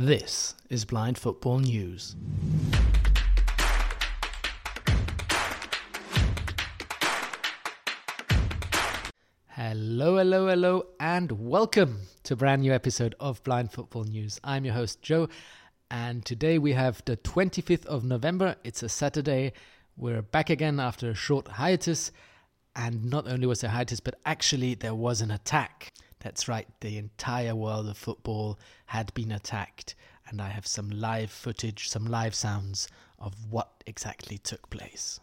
This 0.00 0.54
is 0.70 0.84
Blind 0.84 1.18
Football 1.18 1.58
News. 1.58 2.14
Hello, 9.48 10.18
hello, 10.18 10.46
hello, 10.46 10.86
and 11.00 11.32
welcome 11.32 12.02
to 12.22 12.34
a 12.34 12.36
brand 12.36 12.62
new 12.62 12.72
episode 12.72 13.16
of 13.18 13.42
Blind 13.42 13.72
Football 13.72 14.04
News. 14.04 14.38
I'm 14.44 14.64
your 14.64 14.74
host, 14.74 15.02
Joe, 15.02 15.28
and 15.90 16.24
today 16.24 16.58
we 16.58 16.74
have 16.74 17.02
the 17.04 17.16
25th 17.16 17.86
of 17.86 18.04
November. 18.04 18.54
It's 18.62 18.84
a 18.84 18.88
Saturday. 18.88 19.52
We're 19.96 20.22
back 20.22 20.48
again 20.48 20.78
after 20.78 21.10
a 21.10 21.14
short 21.16 21.48
hiatus, 21.48 22.12
and 22.76 23.06
not 23.06 23.26
only 23.26 23.48
was 23.48 23.62
there 23.62 23.70
hiatus, 23.70 23.98
but 23.98 24.14
actually 24.24 24.76
there 24.76 24.94
was 24.94 25.20
an 25.20 25.32
attack. 25.32 25.92
That's 26.20 26.48
right, 26.48 26.66
the 26.80 26.98
entire 26.98 27.54
world 27.54 27.88
of 27.88 27.96
football 27.96 28.58
had 28.86 29.14
been 29.14 29.30
attacked, 29.30 29.94
and 30.26 30.42
I 30.42 30.48
have 30.48 30.66
some 30.66 30.90
live 30.90 31.30
footage, 31.30 31.88
some 31.88 32.06
live 32.06 32.34
sounds 32.34 32.88
of 33.18 33.50
what 33.50 33.84
exactly 33.86 34.38
took 34.38 34.68
place. 34.68 35.20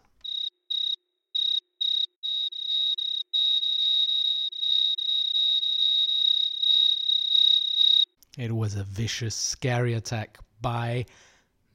It 8.38 8.54
was 8.54 8.74
a 8.74 8.84
vicious, 8.84 9.34
scary 9.34 9.94
attack 9.94 10.38
by 10.60 11.06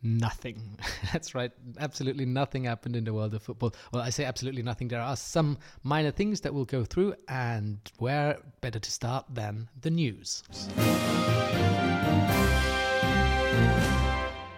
nothing. 0.03 0.77
That's 1.13 1.35
right. 1.35 1.51
Absolutely 1.79 2.25
nothing 2.25 2.65
happened 2.65 2.95
in 2.95 3.03
the 3.03 3.13
world 3.13 3.33
of 3.33 3.43
football. 3.43 3.73
Well, 3.91 4.01
I 4.01 4.09
say 4.09 4.25
absolutely 4.25 4.63
nothing. 4.63 4.87
There 4.87 5.01
are 5.01 5.15
some 5.15 5.57
minor 5.83 6.11
things 6.11 6.41
that 6.41 6.53
we'll 6.53 6.65
go 6.65 6.83
through, 6.83 7.15
and 7.27 7.79
where 7.97 8.37
better 8.61 8.79
to 8.79 8.91
start 8.91 9.25
than 9.29 9.69
the 9.81 9.89
news. 9.89 10.43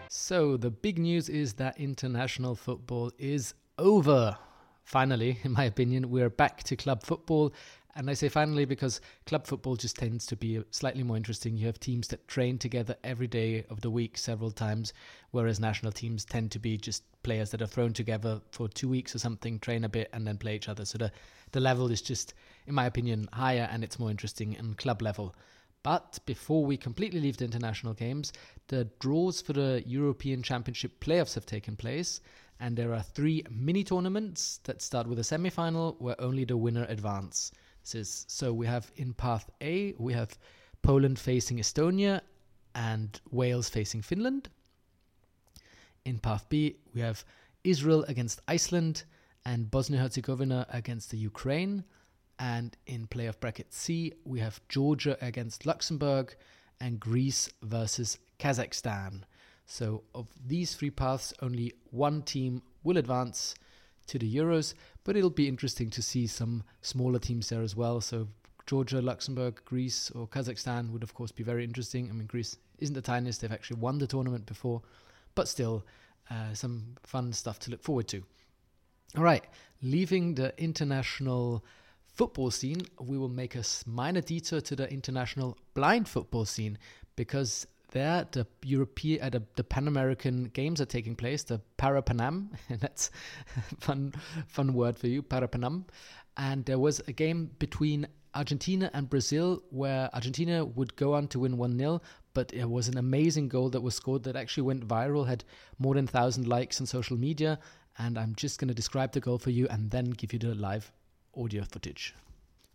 So, 0.10 0.58
the 0.58 0.72
big 0.72 1.00
news 1.00 1.28
is 1.28 1.54
that 1.56 1.80
international 1.80 2.56
football 2.56 3.12
is 3.18 3.54
over. 3.78 4.38
Finally, 4.84 5.40
in 5.44 5.52
my 5.54 5.64
opinion, 5.64 6.10
we're 6.10 6.30
back 6.30 6.64
to 6.64 6.76
club 6.76 7.04
football 7.04 7.54
and 7.96 8.10
I 8.10 8.16
say 8.16 8.28
finally 8.28 8.66
because 8.66 9.02
club 9.28 9.46
football 9.46 9.76
just 9.76 9.98
tends 9.98 10.26
to 10.26 10.36
be 10.36 10.64
slightly 10.72 11.04
more 11.04 11.16
interesting. 11.16 11.56
You 11.56 11.68
have 11.68 11.80
teams 11.80 12.08
that 12.08 12.28
train 12.28 12.58
together 12.58 12.96
every 13.04 13.28
day 13.28 13.66
of 13.70 13.82
the 13.82 13.92
week 13.92 14.18
several 14.18 14.50
times, 14.50 14.94
whereas 15.30 15.60
national 15.60 15.92
teams 15.92 16.26
tend 16.26 16.52
to 16.52 16.60
be 16.60 16.76
just 16.76 17.04
players 17.22 17.52
that 17.52 17.62
are 17.62 17.68
thrown 17.68 17.94
together 17.94 18.42
for 18.50 18.68
two 18.68 18.90
weeks 18.90 19.14
or 19.14 19.20
something, 19.20 19.60
train 19.60 19.84
a 19.84 19.90
bit, 19.90 20.10
and 20.12 20.26
then 20.26 20.40
play 20.40 20.56
each 20.56 20.70
other. 20.70 20.86
So 20.86 20.98
the, 20.98 21.12
the 21.52 21.60
level 21.60 21.92
is 21.92 22.02
just, 22.02 22.34
in 22.66 22.74
my 22.74 22.88
opinion, 22.88 23.30
higher 23.32 23.70
and 23.72 23.84
it's 23.84 24.00
more 24.00 24.10
interesting 24.10 24.54
in 24.54 24.74
club 24.74 25.04
level. 25.04 25.36
But 25.84 26.18
before 26.26 26.66
we 26.66 26.78
completely 26.78 27.20
leave 27.20 27.38
the 27.38 27.46
international 27.46 27.94
games, 27.94 28.34
the 28.70 28.86
draws 29.00 29.40
for 29.40 29.54
the 29.54 29.84
European 29.86 30.42
Championship 30.42 31.00
playoffs 31.00 31.36
have 31.36 31.46
taken 31.46 31.76
place, 31.76 32.22
and 32.60 32.76
there 32.76 32.94
are 32.94 33.04
three 33.04 33.44
mini 33.52 33.84
tournaments 33.84 34.62
that 34.64 34.82
start 34.82 35.06
with 35.06 35.20
a 35.20 35.24
semi 35.24 35.52
final 35.52 35.96
where 36.00 36.20
only 36.20 36.44
the 36.44 36.58
winner 36.58 36.88
advance 36.90 37.52
is 37.94 38.26
so 38.28 38.54
we 38.54 38.66
have 38.68 38.92
in 38.96 39.14
path 39.14 39.50
A, 39.62 39.94
we 39.98 40.14
have 40.14 40.38
Poland 40.82 41.20
facing 41.20 41.58
Estonia 41.58 42.22
and 42.76 43.20
Wales 43.32 43.70
facing 43.70 44.02
Finland. 44.02 44.50
In 46.06 46.20
path 46.20 46.46
B, 46.50 46.78
we 46.94 47.02
have 47.02 47.24
Israel 47.64 48.04
against 48.08 48.42
Iceland 48.48 49.04
and 49.46 49.70
Bosnia 49.72 50.00
Herzegovina 50.00 50.66
against 50.70 51.12
the 51.12 51.18
Ukraine. 51.18 51.84
And 52.40 52.76
in 52.88 53.08
playoff 53.08 53.40
bracket 53.40 53.74
C, 53.74 54.14
we 54.26 54.40
have 54.40 54.60
Georgia 54.68 55.18
against 55.22 55.66
Luxembourg 55.66 56.36
and 56.80 57.00
Greece 57.00 57.50
versus 57.62 58.18
Kazakhstan. 58.40 59.22
So, 59.66 60.04
of 60.14 60.28
these 60.46 60.76
three 60.76 60.90
paths, 60.90 61.34
only 61.42 61.74
one 61.92 62.22
team 62.24 62.62
will 62.84 62.98
advance 62.98 63.56
to 64.08 64.20
the 64.20 64.36
Euros, 64.36 64.74
but 65.04 65.16
it'll 65.16 65.30
be 65.30 65.48
interesting 65.48 65.90
to 65.92 66.02
see 66.02 66.28
some 66.28 66.64
smaller 66.82 67.20
teams 67.20 67.50
there 67.50 67.62
as 67.62 67.76
well. 67.76 68.02
So 68.02 68.28
Georgia, 68.66 69.02
Luxembourg, 69.02 69.62
Greece, 69.66 70.12
or 70.12 70.28
Kazakhstan 70.28 70.92
would 70.92 71.04
of 71.04 71.14
course 71.14 71.32
be 71.32 71.44
very 71.44 71.64
interesting. 71.64 72.10
I 72.10 72.14
mean, 72.14 72.28
Greece 72.28 72.58
isn't 72.80 72.96
the 72.96 73.02
tiniest; 73.02 73.42
they've 73.42 73.52
actually 73.52 73.80
won 73.80 73.98
the 73.98 74.08
tournament 74.08 74.46
before, 74.46 74.82
but 75.36 75.48
still, 75.48 75.86
uh, 76.30 76.54
some 76.54 76.96
fun 77.04 77.34
stuff 77.34 77.60
to 77.60 77.72
look 77.72 77.84
forward 77.84 78.08
to. 78.10 78.24
All 79.18 79.24
right, 79.24 79.44
leaving 79.82 80.36
the 80.36 80.54
international 80.58 81.64
football 82.14 82.52
scene, 82.52 82.82
we 83.00 83.18
will 83.18 83.30
make 83.30 83.56
a 83.56 83.64
minor 83.86 84.22
detour 84.22 84.62
to 84.62 84.76
the 84.76 84.92
international 84.92 85.58
blind 85.74 86.08
football 86.08 86.46
scene 86.46 86.78
because 87.16 87.68
there 87.94 88.28
the 88.32 88.46
European 88.64 89.24
uh, 89.24 89.30
the, 89.30 89.44
the 89.56 89.64
Pan 89.64 89.88
American 89.88 90.46
Games 90.46 90.82
are 90.82 90.86
taking 90.86 91.16
place, 91.16 91.44
the 91.44 91.62
Parapanam, 91.78 92.50
and 92.70 92.80
that's 92.82 93.10
fun 93.80 94.14
fun 94.48 94.74
word 94.74 94.98
for 94.98 95.08
you, 95.08 95.24
Parapanam. 95.24 95.86
And 96.36 96.66
there 96.66 96.80
was 96.80 97.00
a 97.08 97.14
game 97.14 97.52
between 97.60 98.08
Argentina 98.36 98.90
and 98.94 99.10
Brazil 99.10 99.64
where 99.70 100.10
Argentina 100.14 100.66
would 100.66 100.96
go 100.96 101.14
on 101.14 101.28
to 101.30 101.40
win 101.40 101.58
1 101.58 101.78
0, 101.78 102.02
but 102.34 102.52
it 102.54 102.70
was 102.70 102.88
an 102.88 102.98
amazing 102.98 103.48
goal 103.48 103.70
that 103.70 103.82
was 103.82 103.96
scored 103.96 104.24
that 104.24 104.36
actually 104.36 104.64
went 104.64 104.88
viral, 104.88 105.28
had 105.28 105.44
more 105.78 105.94
than 105.94 106.06
1,000 106.06 106.48
likes 106.48 106.82
on 106.82 106.88
social 106.88 107.18
media. 107.18 107.60
And 108.00 108.18
I'm 108.18 108.34
just 108.36 108.60
going 108.60 108.70
to 108.70 108.74
describe 108.74 109.12
the 109.12 109.20
goal 109.20 109.38
for 109.38 109.52
you 109.52 109.68
and 109.70 109.92
then 109.92 110.10
give 110.10 110.34
you 110.34 110.40
the 110.40 110.56
live 110.56 110.92
audio 111.38 111.64
footage. 111.64 112.16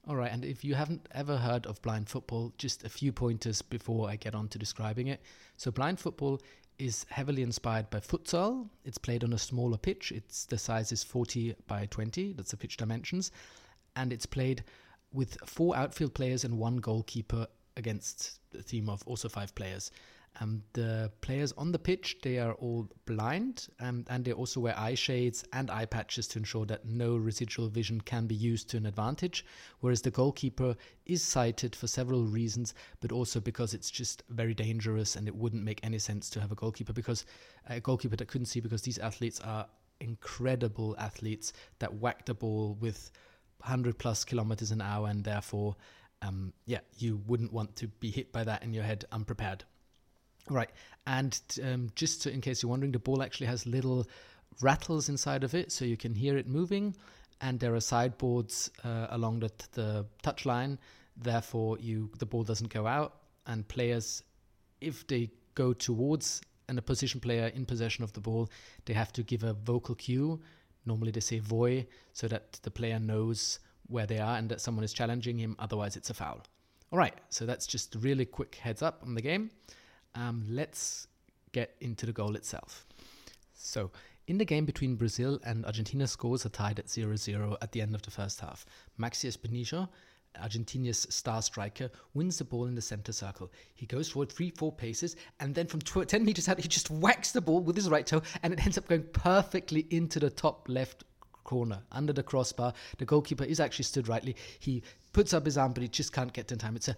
All 0.09 0.17
right, 0.17 0.33
and 0.33 0.43
if 0.43 0.65
you 0.65 0.75
haven't 0.75 1.07
ever 1.13 1.37
heard 1.37 1.67
of 1.67 1.83
blind 1.83 2.09
football, 2.09 2.55
just 2.57 2.83
a 2.83 2.89
few 2.89 3.13
pointers 3.13 3.61
before 3.61 4.09
I 4.09 4.17
get 4.17 4.35
on 4.35 4.49
to 4.49 4.59
describing 4.59 5.09
it. 5.09 5.21
So, 5.59 5.71
blind 5.71 6.01
football 6.01 6.41
is 6.79 7.05
heavily 7.11 7.43
inspired 7.43 7.91
by 7.91 7.99
futsal. 8.01 8.71
It's 8.87 8.97
played 8.97 9.23
on 9.23 9.35
a 9.35 9.39
smaller 9.39 9.77
pitch. 9.77 10.11
It's 10.11 10.47
the 10.47 10.57
size 10.57 10.93
is 10.93 11.05
40 11.05 11.57
by 11.67 11.85
20. 11.91 12.33
That's 12.33 12.53
the 12.53 12.57
pitch 12.57 12.79
dimensions, 12.79 13.33
and 13.97 14.11
it's 14.11 14.25
played 14.25 14.65
with 15.13 15.37
four 15.45 15.77
outfield 15.77 16.15
players 16.15 16.43
and 16.43 16.57
one 16.57 16.79
goalkeeper 16.79 17.47
against 17.77 18.41
a 18.59 18.63
team 18.63 18.89
of 18.89 19.03
also 19.05 19.29
five 19.29 19.55
players. 19.55 19.91
Um, 20.41 20.63
the 20.73 21.11
players 21.21 21.53
on 21.59 21.73
the 21.73 21.81
pitch 21.81 22.19
they 22.23 22.39
are 22.39 22.53
all 22.55 22.89
blind 23.07 23.67
um, 23.81 24.05
and 24.09 24.25
they 24.25 24.33
also 24.33 24.61
wear 24.61 24.79
eye 24.79 24.95
shades 24.95 25.45
and 25.53 25.69
eye 25.69 25.87
patches 25.87 26.29
to 26.29 26.39
ensure 26.39 26.65
that 26.67 26.85
no 26.85 27.17
residual 27.17 27.69
vision 27.69 28.01
can 28.01 28.27
be 28.29 28.37
used 28.37 28.71
to 28.71 28.77
an 28.77 28.87
advantage 28.87 29.45
whereas 29.81 30.03
the 30.03 30.13
goalkeeper 30.13 30.77
is 31.07 31.25
sighted 31.25 31.75
for 31.75 31.89
several 31.89 32.25
reasons 32.25 32.73
but 33.01 33.11
also 33.11 33.41
because 33.41 33.75
it's 33.75 33.91
just 33.91 34.23
very 34.29 34.55
dangerous 34.55 35.17
and 35.17 35.27
it 35.27 35.35
wouldn't 35.35 35.65
make 35.65 35.81
any 35.83 35.99
sense 35.99 36.31
to 36.31 36.41
have 36.41 36.53
a 36.53 36.55
goalkeeper 36.57 36.93
because 36.93 37.25
a 37.69 37.81
goalkeeper 37.81 38.15
that 38.15 38.29
couldn't 38.29 38.47
see 38.47 38.61
because 38.61 38.83
these 38.83 38.99
athletes 38.99 39.41
are 39.41 39.67
incredible 40.01 40.95
athletes 40.99 41.53
that 41.81 41.93
whack 41.95 42.25
the 42.27 42.35
ball 42.35 42.77
with 42.81 43.11
100 43.59 43.99
plus 43.99 44.25
kilometers 44.25 44.71
an 44.71 44.81
hour 44.81 45.09
and 45.09 45.25
therefore 45.25 45.75
um, 46.23 46.53
yeah 46.67 46.81
you 46.97 47.21
wouldn't 47.27 47.53
want 47.53 47.75
to 47.75 47.89
be 47.89 48.11
hit 48.11 48.33
by 48.33 48.45
that 48.45 48.63
in 48.63 48.73
your 48.73 48.85
head 48.85 49.05
unprepared 49.11 49.65
Right, 50.51 50.71
and 51.07 51.39
um, 51.63 51.91
just 51.95 52.23
to, 52.23 52.33
in 52.33 52.41
case 52.41 52.63
you're 52.63 52.71
wondering, 52.71 52.93
the 52.93 52.99
ball 52.99 53.23
actually 53.23 53.49
has 53.49 53.67
little 53.67 54.07
rattles 54.61 55.09
inside 55.09 55.45
of 55.45 55.55
it, 55.55 55.71
so 55.73 55.85
you 55.85 55.97
can 55.97 56.15
hear 56.15 56.39
it 56.39 56.47
moving. 56.47 56.97
And 57.41 57.61
there 57.61 57.75
are 57.75 57.81
sideboards 57.81 58.71
uh, 58.85 59.07
along 59.11 59.41
the, 59.41 59.49
t- 59.51 59.67
the 59.73 60.07
touch 60.23 60.45
line, 60.47 60.79
therefore 61.17 61.79
you 61.79 62.11
the 62.19 62.27
ball 62.27 62.45
doesn't 62.45 62.73
go 62.73 62.87
out. 62.87 63.15
And 63.47 63.67
players, 63.69 64.23
if 64.81 65.07
they 65.07 65.31
go 65.55 65.73
towards 65.73 66.41
an 66.69 66.79
opposition 66.79 67.21
player 67.21 67.47
in 67.55 67.65
possession 67.65 68.05
of 68.05 68.13
the 68.13 68.21
ball, 68.21 68.51
they 68.87 68.95
have 68.95 69.13
to 69.13 69.23
give 69.23 69.45
a 69.45 69.53
vocal 69.53 69.95
cue. 69.95 70.41
Normally 70.85 71.13
they 71.13 71.21
say 71.21 71.39
"voy," 71.39 71.87
so 72.13 72.27
that 72.29 72.55
the 72.63 72.71
player 72.71 72.99
knows 72.99 73.61
where 73.87 74.07
they 74.07 74.19
are 74.19 74.37
and 74.37 74.49
that 74.49 74.61
someone 74.61 74.85
is 74.85 74.93
challenging 74.93 75.39
him. 75.39 75.57
Otherwise, 75.59 75.97
it's 75.97 76.11
a 76.11 76.15
foul. 76.15 76.43
All 76.91 76.99
right, 76.99 77.15
so 77.29 77.47
that's 77.47 77.67
just 77.67 77.95
a 77.95 77.99
really 77.99 78.25
quick 78.25 78.57
heads 78.57 78.83
up 78.83 79.03
on 79.03 79.15
the 79.15 79.23
game. 79.23 79.51
Um, 80.19 80.45
let's 80.49 81.07
get 81.53 81.77
into 81.81 82.07
the 82.07 82.13
goal 82.13 82.35
itself. 82.35 82.87
So, 83.55 83.91
in 84.27 84.39
the 84.39 84.45
game 84.45 84.65
between 84.65 84.97
Brazil 84.97 85.39
and 85.45 85.65
Argentina, 85.65 86.07
scores 86.07 86.45
are 86.45 86.51
tied 86.51 86.79
at 86.79 86.91
0 86.91 87.17
0 87.17 87.57
at 87.63 87.73
the 87.73 87.81
end 87.81 87.95
of 87.95 88.03
the 88.03 88.11
first 88.11 88.41
half. 88.41 88.67
Maxi 89.01 89.27
Espinillo, 89.27 89.89
Argentina's 90.41 91.07
star 91.09 91.41
striker, 91.41 91.91
wins 92.15 92.39
the 92.39 92.45
ball 92.45 92.67
in 92.67 92.75
the 92.75 92.83
center 92.83 93.13
circle. 93.13 93.51
He 93.75 93.87
goes 93.87 94.11
forward 94.11 94.31
three, 94.31 94.51
four 94.51 94.73
paces, 94.73 95.17
and 95.41 95.55
then 95.55 95.67
from 95.67 95.81
tw- 95.81 96.07
10 96.07 96.25
meters 96.25 96.49
out, 96.49 96.61
he 96.61 96.69
just 96.69 96.91
whacks 96.91 97.33
the 97.33 97.41
ball 97.41 97.61
with 97.61 97.77
his 97.77 97.89
right 97.89 98.07
toe, 98.07 98.23
and 98.43 98.53
it 98.53 98.63
ends 98.65 98.77
up 98.77 98.89
going 98.89 99.05
perfectly 99.13 99.87
into 99.91 100.19
the 100.19 100.31
top 100.31 100.69
left 100.69 101.05
corner 101.49 101.81
under 101.93 102.13
the 102.13 102.23
crossbar. 102.23 102.75
The 102.99 103.07
goalkeeper 103.07 103.45
is 103.45 103.59
actually 103.59 103.87
stood 103.87 104.07
rightly. 104.07 104.37
He 104.59 104.83
puts 105.15 105.33
up 105.33 105.47
his 105.47 105.57
arm, 105.57 105.73
but 105.73 105.83
he 105.83 105.89
just 105.89 106.13
can't 106.13 106.33
get 106.33 106.53
in 106.53 106.59
time. 106.59 106.77
It's 106.77 106.89
a 106.89 106.97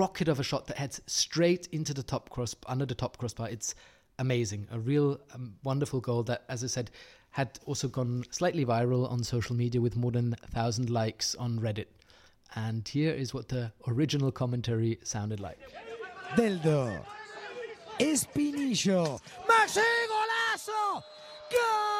rocket 0.00 0.28
of 0.28 0.40
a 0.40 0.42
shot 0.42 0.66
that 0.68 0.78
heads 0.78 1.02
straight 1.06 1.68
into 1.72 1.92
the 1.92 2.02
top 2.02 2.30
cross 2.30 2.56
under 2.66 2.86
the 2.86 2.94
top 2.94 3.18
crossbar. 3.18 3.50
It's 3.50 3.74
amazing, 4.18 4.68
a 4.70 4.78
real 4.78 5.20
um, 5.34 5.54
wonderful 5.64 6.00
goal 6.00 6.22
that, 6.22 6.44
as 6.48 6.64
I 6.64 6.68
said, 6.68 6.90
had 7.30 7.58
also 7.66 7.88
gone 7.88 8.24
slightly 8.30 8.64
viral 8.64 9.10
on 9.10 9.22
social 9.22 9.54
media 9.54 9.82
with 9.82 9.96
more 9.96 10.12
than 10.12 10.34
a 10.42 10.46
thousand 10.46 10.88
likes 10.88 11.34
on 11.34 11.60
Reddit. 11.60 11.88
And 12.54 12.88
here 12.88 13.12
is 13.12 13.34
what 13.34 13.48
the 13.48 13.70
original 13.86 14.32
commentary 14.32 14.98
sounded 15.04 15.40
like. 15.40 15.58
Deldo. 16.36 17.04
Espinillo. 17.98 19.20
¡Maxi 19.46 19.80
golazo! 20.08 21.04
¡Gol! 21.52 21.90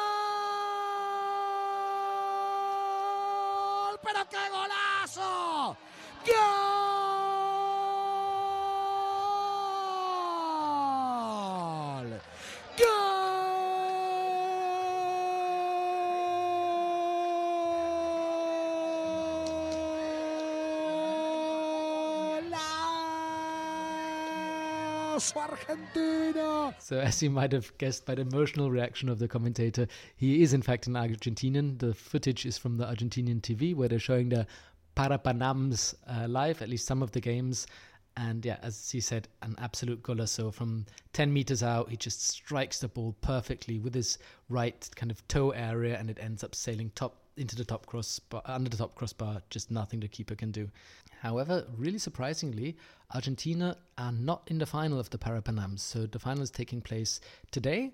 ¡Pero 4.03 4.21
qué 4.29 4.49
golazo! 4.49 5.77
¡Gol! 6.25 6.71
So, 26.79 26.99
as 26.99 27.21
you 27.21 27.29
might 27.29 27.51
have 27.51 27.77
guessed 27.77 28.05
by 28.05 28.15
the 28.15 28.21
emotional 28.21 28.71
reaction 28.71 29.09
of 29.09 29.19
the 29.19 29.27
commentator, 29.27 29.87
he 30.15 30.41
is 30.41 30.53
in 30.53 30.61
fact 30.61 30.87
an 30.87 30.93
Argentinian. 30.93 31.79
The 31.79 31.93
footage 31.93 32.45
is 32.45 32.57
from 32.57 32.77
the 32.77 32.85
Argentinian 32.85 33.41
TV 33.41 33.75
where 33.75 33.89
they're 33.89 33.99
showing 33.99 34.29
the 34.29 34.47
Parapanams 34.95 35.95
uh, 36.07 36.27
live, 36.27 36.61
at 36.61 36.69
least 36.69 36.85
some 36.85 37.01
of 37.01 37.11
the 37.11 37.21
games. 37.21 37.67
And 38.17 38.45
yeah, 38.45 38.57
as 38.61 38.91
he 38.91 38.99
said, 38.99 39.27
an 39.41 39.55
absolute 39.57 40.03
golazo 40.03 40.53
from 40.53 40.85
10 41.13 41.31
meters 41.31 41.63
out. 41.63 41.89
He 41.89 41.95
just 41.95 42.27
strikes 42.27 42.79
the 42.79 42.89
ball 42.89 43.15
perfectly 43.21 43.79
with 43.79 43.93
his 43.93 44.17
right 44.49 44.89
kind 44.95 45.11
of 45.11 45.25
toe 45.27 45.51
area, 45.51 45.97
and 45.97 46.09
it 46.09 46.19
ends 46.21 46.43
up 46.43 46.53
sailing 46.53 46.91
top 46.93 47.20
into 47.37 47.55
the 47.55 47.65
top 47.65 47.85
crossbar, 47.85 48.41
under 48.45 48.69
the 48.69 48.77
top 48.77 48.95
crossbar. 48.95 49.41
Just 49.49 49.71
nothing 49.71 49.99
the 49.99 50.07
keeper 50.07 50.35
can 50.35 50.51
do. 50.51 50.69
However, 51.21 51.65
really 51.77 51.99
surprisingly, 51.99 52.77
Argentina 53.13 53.77
are 53.97 54.11
not 54.11 54.43
in 54.47 54.57
the 54.57 54.65
final 54.65 54.99
of 54.99 55.09
the 55.09 55.17
Parapanams. 55.17 55.79
So 55.79 56.05
the 56.05 56.19
final 56.19 56.43
is 56.43 56.51
taking 56.51 56.81
place 56.81 57.21
today, 57.51 57.93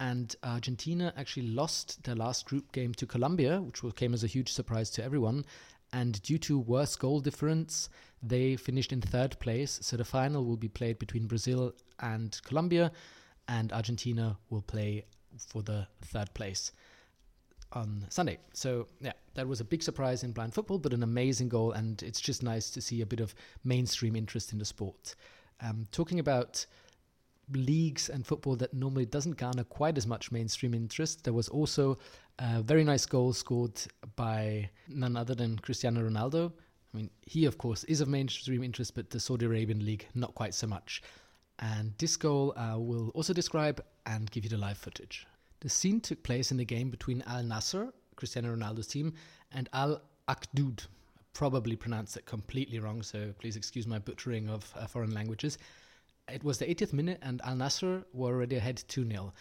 and 0.00 0.34
Argentina 0.42 1.12
actually 1.16 1.48
lost 1.48 2.02
their 2.04 2.14
last 2.14 2.46
group 2.46 2.70
game 2.72 2.94
to 2.94 3.06
Colombia, 3.06 3.60
which 3.60 3.82
came 3.96 4.14
as 4.14 4.24
a 4.24 4.28
huge 4.28 4.52
surprise 4.52 4.90
to 4.90 5.04
everyone. 5.04 5.44
And 5.92 6.20
due 6.22 6.38
to 6.38 6.58
worse 6.58 6.96
goal 6.96 7.20
difference, 7.20 7.88
they 8.22 8.56
finished 8.56 8.92
in 8.92 9.00
third 9.00 9.38
place. 9.40 9.78
So 9.82 9.96
the 9.96 10.04
final 10.04 10.44
will 10.44 10.58
be 10.58 10.68
played 10.68 10.98
between 10.98 11.26
Brazil 11.26 11.74
and 12.00 12.38
Colombia, 12.44 12.92
and 13.48 13.72
Argentina 13.72 14.36
will 14.50 14.62
play 14.62 15.06
for 15.38 15.62
the 15.62 15.86
third 16.02 16.32
place 16.34 16.72
on 17.72 18.04
Sunday. 18.08 18.38
So 18.52 18.86
yeah, 19.00 19.12
that 19.34 19.46
was 19.46 19.60
a 19.60 19.64
big 19.64 19.82
surprise 19.82 20.24
in 20.24 20.32
blind 20.32 20.54
football, 20.54 20.78
but 20.78 20.92
an 20.92 21.02
amazing 21.02 21.48
goal, 21.48 21.72
and 21.72 22.02
it's 22.02 22.20
just 22.20 22.42
nice 22.42 22.70
to 22.70 22.80
see 22.80 23.02
a 23.02 23.06
bit 23.06 23.20
of 23.20 23.34
mainstream 23.64 24.16
interest 24.16 24.52
in 24.52 24.58
the 24.58 24.64
sport. 24.64 25.14
Um, 25.60 25.86
talking 25.90 26.18
about 26.18 26.64
leagues 27.52 28.08
and 28.08 28.26
football 28.26 28.56
that 28.56 28.74
normally 28.74 29.06
doesn't 29.06 29.36
garner 29.36 29.64
quite 29.64 29.96
as 29.96 30.06
much 30.06 30.30
mainstream 30.30 30.74
interest, 30.74 31.24
there 31.24 31.32
was 31.32 31.48
also 31.48 31.98
a 32.38 32.62
very 32.62 32.84
nice 32.84 33.06
goal 33.06 33.32
scored 33.32 33.80
by 34.16 34.68
none 34.88 35.16
other 35.16 35.34
than 35.34 35.58
Cristiano 35.58 36.08
Ronaldo. 36.08 36.52
I 36.92 36.96
mean, 36.96 37.10
he 37.26 37.44
of 37.44 37.58
course 37.58 37.84
is 37.84 38.00
of 38.00 38.08
mainstream 38.08 38.62
interest, 38.62 38.94
but 38.94 39.10
the 39.10 39.20
Saudi 39.20 39.46
Arabian 39.46 39.84
league 39.84 40.06
not 40.14 40.34
quite 40.34 40.54
so 40.54 40.66
much. 40.66 41.02
And 41.58 41.92
this 41.98 42.16
goal 42.16 42.54
I 42.56 42.70
uh, 42.70 42.78
will 42.78 43.08
also 43.10 43.32
describe 43.32 43.84
and 44.06 44.30
give 44.30 44.44
you 44.44 44.50
the 44.50 44.58
live 44.58 44.78
footage. 44.78 45.26
The 45.60 45.68
scene 45.68 46.00
took 46.00 46.22
place 46.22 46.52
in 46.52 46.56
the 46.56 46.64
game 46.64 46.88
between 46.88 47.22
Al 47.26 47.42
Nassr, 47.42 47.92
Cristiano 48.14 48.54
Ronaldo's 48.54 48.86
team, 48.86 49.14
and 49.52 49.68
Al 49.72 50.00
Akhdud. 50.28 50.86
Probably 51.32 51.74
pronounced 51.74 52.16
it 52.16 52.26
completely 52.26 52.78
wrong, 52.78 53.02
so 53.02 53.32
please 53.38 53.56
excuse 53.56 53.86
my 53.86 53.98
butchering 53.98 54.48
of 54.48 54.72
uh, 54.76 54.86
foreign 54.86 55.12
languages. 55.12 55.58
It 56.32 56.44
was 56.44 56.58
the 56.58 56.66
80th 56.66 56.92
minute, 56.92 57.18
and 57.22 57.40
Al 57.44 57.56
Nassr 57.56 58.04
were 58.12 58.34
already 58.34 58.56
ahead 58.56 58.82
2 58.88 59.08
0. 59.08 59.32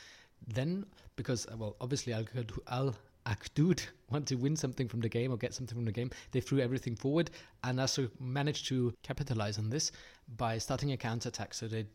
Then, 0.47 0.85
because, 1.15 1.45
uh, 1.47 1.57
well, 1.57 1.75
obviously 1.81 2.13
Al 2.13 2.95
Akhdud 3.27 3.81
want 4.09 4.27
to 4.27 4.35
win 4.35 4.55
something 4.55 4.87
from 4.87 5.01
the 5.01 5.09
game 5.09 5.31
or 5.31 5.37
get 5.37 5.53
something 5.53 5.75
from 5.75 5.85
the 5.85 5.91
game, 5.91 6.09
they 6.31 6.41
threw 6.41 6.59
everything 6.59 6.95
forward. 6.95 7.29
Al 7.63 7.73
Nassr 7.73 8.09
managed 8.19 8.67
to 8.67 8.93
capitalize 9.03 9.59
on 9.59 9.69
this 9.69 9.91
by 10.37 10.57
starting 10.57 10.91
a 10.93 10.97
counter 10.97 11.29
attack. 11.29 11.53
So 11.53 11.67
they 11.67 11.85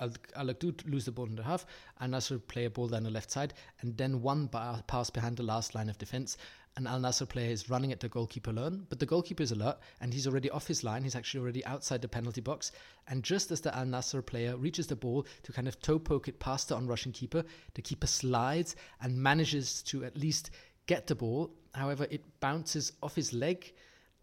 Al 0.00 0.46
Akhdud 0.46 0.90
lose 0.90 1.04
the 1.04 1.12
ball 1.12 1.26
in 1.26 1.36
the 1.36 1.42
half, 1.42 1.66
Al 2.00 2.08
Nassr 2.08 2.40
play 2.48 2.64
a 2.64 2.70
ball 2.70 2.88
down 2.88 3.04
the 3.04 3.10
left 3.10 3.30
side, 3.30 3.54
and 3.80 3.96
then 3.96 4.22
one 4.22 4.48
pass 4.48 5.10
behind 5.10 5.36
the 5.36 5.42
last 5.42 5.74
line 5.74 5.88
of 5.88 5.98
defense. 5.98 6.36
And 6.76 6.86
Al 6.86 7.00
Nassr 7.00 7.28
player 7.28 7.50
is 7.50 7.68
running 7.68 7.90
at 7.90 7.98
the 7.98 8.08
goalkeeper 8.08 8.50
alone, 8.50 8.86
but 8.88 9.00
the 9.00 9.06
goalkeeper 9.06 9.42
is 9.42 9.50
alert 9.50 9.78
and 10.00 10.14
he's 10.14 10.28
already 10.28 10.50
off 10.50 10.68
his 10.68 10.84
line. 10.84 11.02
He's 11.02 11.16
actually 11.16 11.40
already 11.40 11.66
outside 11.66 12.00
the 12.00 12.08
penalty 12.08 12.40
box. 12.40 12.70
And 13.08 13.24
just 13.24 13.50
as 13.50 13.60
the 13.60 13.76
Al 13.76 13.86
Nassr 13.86 14.24
player 14.24 14.56
reaches 14.56 14.86
the 14.86 14.94
ball 14.94 15.26
to 15.42 15.52
kind 15.52 15.66
of 15.66 15.80
toe 15.82 15.98
poke 15.98 16.28
it 16.28 16.38
past 16.38 16.68
the 16.68 16.76
on-rushing 16.76 17.10
keeper, 17.10 17.44
the 17.74 17.82
keeper 17.82 18.06
slides 18.06 18.76
and 19.02 19.20
manages 19.20 19.82
to 19.82 20.04
at 20.04 20.16
least 20.16 20.52
get 20.86 21.08
the 21.08 21.16
ball. 21.16 21.50
However, 21.74 22.06
it 22.08 22.24
bounces 22.38 22.92
off 23.02 23.16
his 23.16 23.32
leg 23.32 23.72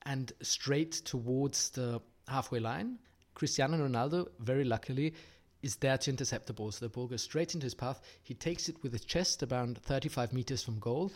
and 0.06 0.32
straight 0.42 0.94
towards 0.94 1.70
the 1.72 2.02
halfway 2.30 2.62
line. 2.62 2.98
Cristiano 3.36 3.78
Ronaldo, 3.86 4.30
very 4.40 4.64
luckily, 4.64 5.14
is 5.62 5.78
there 5.78 5.98
to 5.98 6.10
intercept 6.10 6.48
the 6.48 6.54
ball. 6.54 6.72
So 6.72 6.86
the 6.86 6.90
ball 6.90 7.08
goes 7.08 7.24
straight 7.24 7.54
into 7.54 7.66
his 7.66 7.74
path. 7.74 8.02
He 8.22 8.34
takes 8.34 8.70
it 8.70 8.82
with 8.84 8.92
his 8.92 9.06
chest 9.06 9.44
around 9.44 9.78
35 9.80 10.34
meters 10.34 10.64
from 10.64 10.80
goal, 10.80 11.12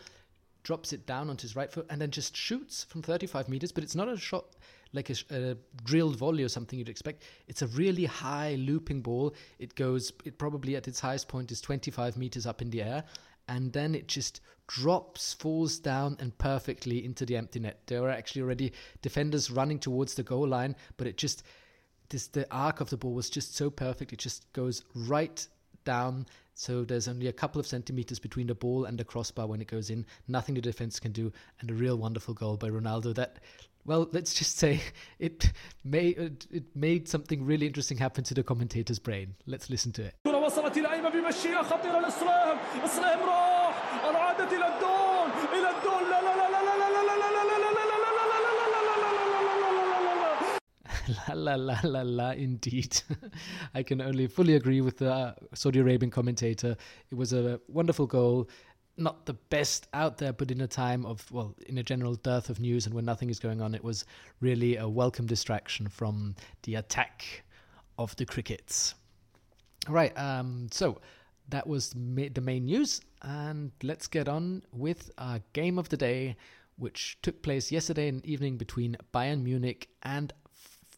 drops 0.62 0.92
it 0.92 1.06
down 1.06 1.30
onto 1.30 1.42
his 1.42 1.56
right 1.56 1.70
foot, 1.70 1.86
and 1.90 2.00
then 2.00 2.10
just 2.10 2.36
shoots 2.36 2.84
from 2.84 3.02
35 3.02 3.48
meters. 3.48 3.72
But 3.72 3.84
it's 3.84 3.94
not 3.94 4.08
a 4.08 4.16
shot 4.16 4.46
like 4.92 5.10
a, 5.10 5.14
a, 5.30 5.56
drilled 5.84 6.16
volley 6.16 6.44
or 6.44 6.48
something 6.48 6.78
you'd 6.78 6.88
expect. 6.88 7.22
It's 7.48 7.62
a 7.62 7.66
really 7.68 8.04
high 8.04 8.56
looping 8.56 9.00
ball. 9.00 9.34
It 9.58 9.74
goes, 9.74 10.12
it 10.24 10.38
probably 10.38 10.76
at 10.76 10.88
its 10.88 11.00
highest 11.00 11.28
point 11.28 11.50
is 11.50 11.60
25 11.60 12.16
meters 12.16 12.46
up 12.46 12.62
in 12.62 12.70
the 12.70 12.82
air. 12.82 13.04
And 13.48 13.72
then 13.72 13.94
it 13.94 14.06
just 14.06 14.40
drops, 14.68 15.34
falls 15.34 15.78
down, 15.78 16.16
and 16.20 16.36
perfectly 16.38 17.04
into 17.04 17.26
the 17.26 17.36
empty 17.36 17.58
net. 17.58 17.80
There 17.86 18.04
are 18.04 18.10
actually 18.10 18.42
already 18.42 18.72
defenders 19.02 19.50
running 19.50 19.78
towards 19.78 20.14
the 20.14 20.22
goal 20.22 20.46
line, 20.46 20.76
but 20.96 21.06
it 21.06 21.16
just 21.16 21.42
this 22.08 22.26
the 22.28 22.46
arc 22.50 22.80
of 22.80 22.90
the 22.90 22.96
ball 22.96 23.14
was 23.14 23.30
just 23.30 23.56
so 23.56 23.70
perfect. 23.70 24.12
It 24.12 24.18
just 24.18 24.52
goes 24.52 24.82
right 24.94 25.46
down. 25.84 26.26
So 26.54 26.84
there's 26.84 27.08
only 27.08 27.28
a 27.28 27.32
couple 27.32 27.60
of 27.60 27.66
centimeters 27.66 28.18
between 28.18 28.46
the 28.46 28.54
ball 28.54 28.84
and 28.84 28.98
the 28.98 29.04
crossbar 29.04 29.46
when 29.46 29.60
it 29.60 29.68
goes 29.68 29.90
in. 29.90 30.04
Nothing 30.28 30.54
the 30.54 30.60
defense 30.60 31.00
can 31.00 31.12
do, 31.12 31.32
and 31.60 31.70
a 31.70 31.74
real 31.74 31.96
wonderful 31.96 32.34
goal 32.34 32.56
by 32.56 32.68
Ronaldo. 32.68 33.14
That, 33.14 33.38
well, 33.84 34.08
let's 34.12 34.34
just 34.34 34.58
say 34.58 34.80
it 35.18 35.52
made 35.84 36.46
it 36.50 36.64
made 36.74 37.08
something 37.08 37.44
really 37.44 37.66
interesting 37.66 37.96
happen 37.98 38.24
to 38.24 38.34
the 38.34 38.42
commentator's 38.42 38.98
brain. 38.98 39.34
Let's 39.46 39.70
listen 39.70 39.92
to 39.92 40.04
it. 40.04 40.14
la 51.28 51.34
la 51.34 51.54
la 51.54 51.80
la 51.84 52.02
la 52.02 52.30
indeed. 52.30 53.00
I 53.74 53.82
can 53.82 54.00
only 54.00 54.26
fully 54.26 54.54
agree 54.54 54.80
with 54.80 54.98
the 54.98 55.34
Saudi 55.54 55.80
Arabian 55.80 56.10
commentator. 56.10 56.76
It 57.10 57.14
was 57.14 57.32
a 57.32 57.60
wonderful 57.68 58.06
goal. 58.06 58.48
Not 58.96 59.24
the 59.24 59.34
best 59.34 59.88
out 59.94 60.18
there, 60.18 60.32
but 60.32 60.50
in 60.50 60.60
a 60.60 60.66
time 60.66 61.06
of, 61.06 61.30
well, 61.32 61.54
in 61.66 61.78
a 61.78 61.82
general 61.82 62.14
dearth 62.14 62.50
of 62.50 62.60
news 62.60 62.84
and 62.84 62.94
when 62.94 63.06
nothing 63.06 63.30
is 63.30 63.38
going 63.38 63.62
on, 63.62 63.74
it 63.74 63.82
was 63.82 64.04
really 64.40 64.76
a 64.76 64.88
welcome 64.88 65.26
distraction 65.26 65.88
from 65.88 66.34
the 66.64 66.74
attack 66.74 67.42
of 67.98 68.14
the 68.16 68.26
crickets. 68.26 68.94
Right, 69.88 70.16
um, 70.16 70.68
so 70.70 71.00
that 71.48 71.66
was 71.66 71.90
the 71.90 72.40
main 72.40 72.66
news, 72.66 73.00
and 73.22 73.72
let's 73.82 74.06
get 74.06 74.28
on 74.28 74.62
with 74.72 75.10
our 75.18 75.40
game 75.54 75.78
of 75.78 75.88
the 75.88 75.96
day, 75.96 76.36
which 76.76 77.18
took 77.22 77.42
place 77.42 77.72
yesterday 77.72 78.08
in 78.08 78.24
evening 78.24 78.58
between 78.58 78.96
Bayern 79.12 79.42
Munich 79.42 79.88
and 80.02 80.32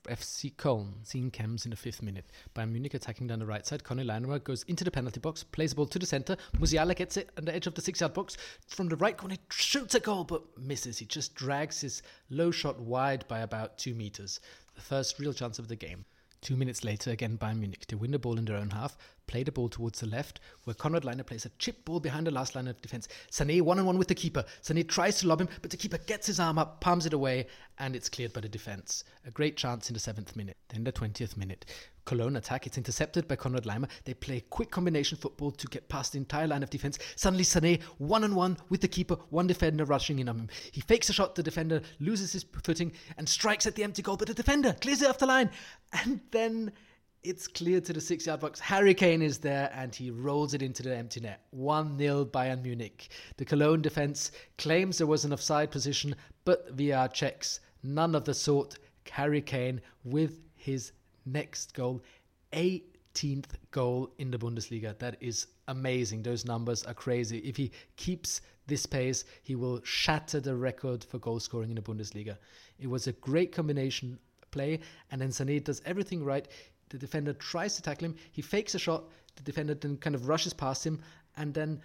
FC 0.04 0.54
Köln, 0.56 0.92
seeing 1.02 1.30
Chems 1.30 1.64
in 1.64 1.70
the 1.70 1.76
fifth 1.76 2.02
minute. 2.02 2.26
Bayern 2.54 2.72
Munich 2.72 2.94
attacking 2.94 3.26
down 3.26 3.38
the 3.38 3.46
right 3.46 3.66
side. 3.66 3.84
Conny 3.84 4.04
Leinemer 4.04 4.42
goes 4.42 4.62
into 4.64 4.84
the 4.84 4.90
penalty 4.90 5.20
box, 5.20 5.42
plays 5.42 5.70
the 5.70 5.76
ball 5.76 5.86
to 5.86 5.98
the 5.98 6.06
centre. 6.06 6.36
Musiala 6.58 6.94
gets 6.94 7.16
it 7.16 7.30
on 7.38 7.44
the 7.44 7.54
edge 7.54 7.66
of 7.66 7.74
the 7.74 7.80
six 7.80 8.00
yard 8.00 8.14
box. 8.14 8.36
From 8.66 8.88
the 8.88 8.96
right 8.96 9.16
corner, 9.16 9.36
shoots 9.50 9.94
a 9.94 10.00
goal 10.00 10.24
but 10.24 10.42
misses. 10.58 10.98
He 10.98 11.06
just 11.06 11.34
drags 11.34 11.80
his 11.80 12.02
low 12.30 12.50
shot 12.50 12.80
wide 12.80 13.26
by 13.28 13.40
about 13.40 13.78
two 13.78 13.94
metres. 13.94 14.40
The 14.74 14.82
first 14.82 15.18
real 15.18 15.32
chance 15.32 15.58
of 15.58 15.68
the 15.68 15.76
game. 15.76 16.04
Two 16.40 16.56
minutes 16.56 16.84
later, 16.84 17.10
again 17.10 17.38
Bayern 17.38 17.60
Munich 17.60 17.86
to 17.86 17.96
win 17.96 18.10
the 18.10 18.18
ball 18.18 18.38
in 18.38 18.44
their 18.44 18.58
own 18.58 18.68
half, 18.68 18.98
play 19.26 19.42
the 19.42 19.52
ball 19.52 19.68
towards 19.68 20.00
the 20.00 20.06
left, 20.06 20.40
where 20.64 20.74
Konrad 20.74 21.04
Laimer 21.04 21.26
plays 21.26 21.44
a 21.44 21.50
chip 21.58 21.84
ball 21.84 22.00
behind 22.00 22.26
the 22.26 22.30
last 22.30 22.54
line 22.54 22.68
of 22.68 22.80
defense. 22.82 23.08
Sané 23.30 23.62
one 23.62 23.78
on 23.78 23.86
one 23.86 23.98
with 23.98 24.08
the 24.08 24.14
keeper. 24.14 24.44
Sané 24.62 24.86
tries 24.86 25.18
to 25.18 25.26
lob 25.26 25.40
him, 25.40 25.48
but 25.62 25.70
the 25.70 25.76
keeper 25.76 25.98
gets 25.98 26.26
his 26.26 26.40
arm 26.40 26.58
up, 26.58 26.80
palms 26.80 27.06
it 27.06 27.12
away, 27.12 27.46
and 27.78 27.96
it's 27.96 28.08
cleared 28.08 28.32
by 28.32 28.40
the 28.40 28.48
defense. 28.48 29.04
A 29.26 29.30
great 29.30 29.56
chance 29.56 29.88
in 29.88 29.94
the 29.94 30.00
seventh 30.00 30.36
minute. 30.36 30.56
Then 30.68 30.84
the 30.84 30.92
twentieth 30.92 31.36
minute. 31.36 31.66
Cologne 32.04 32.36
attack. 32.36 32.66
It's 32.66 32.76
intercepted 32.76 33.26
by 33.26 33.36
Konrad 33.36 33.64
Laimer. 33.64 33.88
They 34.04 34.12
play 34.12 34.44
quick 34.50 34.70
combination 34.70 35.16
football 35.16 35.50
to 35.52 35.66
get 35.68 35.88
past 35.88 36.12
the 36.12 36.18
entire 36.18 36.46
line 36.46 36.62
of 36.62 36.68
defense. 36.68 36.98
Suddenly, 37.16 37.44
Sané 37.44 37.82
one 37.96 38.24
on 38.24 38.34
one 38.34 38.58
with 38.68 38.82
the 38.82 38.88
keeper, 38.88 39.16
one 39.30 39.46
defender 39.46 39.86
rushing 39.86 40.18
in 40.18 40.28
on 40.28 40.38
him. 40.38 40.48
He 40.70 40.82
fakes 40.82 41.08
a 41.08 41.14
shot. 41.14 41.34
The 41.34 41.42
defender 41.42 41.80
loses 42.00 42.32
his 42.32 42.44
footing 42.62 42.92
and 43.16 43.26
strikes 43.26 43.66
at 43.66 43.74
the 43.74 43.84
empty 43.84 44.02
goal, 44.02 44.18
but 44.18 44.28
the 44.28 44.34
defender 44.34 44.76
clears 44.80 45.00
it 45.00 45.08
off 45.08 45.18
the 45.18 45.26
line. 45.26 45.50
And 45.92 46.20
then 46.30 46.72
It's 47.24 47.48
clear 47.48 47.80
to 47.80 47.92
the 47.94 48.02
six 48.02 48.26
yard 48.26 48.40
box. 48.40 48.60
Harry 48.60 48.92
Kane 48.92 49.22
is 49.22 49.38
there 49.38 49.70
and 49.74 49.94
he 49.94 50.10
rolls 50.10 50.52
it 50.52 50.60
into 50.60 50.82
the 50.82 50.94
empty 50.94 51.20
net. 51.20 51.40
1 51.52 51.98
0 51.98 52.26
Bayern 52.26 52.62
Munich. 52.62 53.08
The 53.38 53.46
Cologne 53.46 53.80
defense 53.80 54.30
claims 54.58 54.98
there 54.98 55.06
was 55.06 55.24
an 55.24 55.32
offside 55.32 55.70
position, 55.70 56.14
but 56.44 56.76
VR 56.76 57.10
checks 57.10 57.60
none 57.82 58.14
of 58.14 58.26
the 58.26 58.34
sort. 58.34 58.78
Harry 59.10 59.40
Kane 59.40 59.80
with 60.04 60.40
his 60.54 60.92
next 61.24 61.72
goal. 61.72 62.02
18th 62.52 63.52
goal 63.70 64.12
in 64.18 64.30
the 64.30 64.38
Bundesliga. 64.38 64.98
That 64.98 65.16
is 65.20 65.46
amazing. 65.68 66.22
Those 66.22 66.44
numbers 66.44 66.84
are 66.84 66.94
crazy. 66.94 67.38
If 67.38 67.56
he 67.56 67.70
keeps 67.96 68.42
this 68.66 68.84
pace, 68.84 69.24
he 69.42 69.54
will 69.54 69.80
shatter 69.82 70.40
the 70.40 70.56
record 70.56 71.04
for 71.04 71.18
goal 71.18 71.40
scoring 71.40 71.70
in 71.70 71.76
the 71.76 71.82
Bundesliga. 71.82 72.36
It 72.78 72.88
was 72.88 73.06
a 73.06 73.12
great 73.12 73.52
combination 73.52 74.18
play, 74.50 74.80
and 75.10 75.20
then 75.20 75.30
Sané 75.30 75.62
does 75.62 75.82
everything 75.84 76.24
right. 76.24 76.48
The 76.94 77.00
defender 77.00 77.32
tries 77.32 77.74
to 77.74 77.82
tackle 77.82 78.04
him, 78.04 78.14
he 78.30 78.40
fakes 78.40 78.76
a 78.76 78.78
shot, 78.78 79.08
the 79.34 79.42
defender 79.42 79.74
then 79.74 79.96
kind 79.96 80.14
of 80.14 80.28
rushes 80.28 80.54
past 80.54 80.86
him, 80.86 81.00
and 81.36 81.52
then 81.52 81.80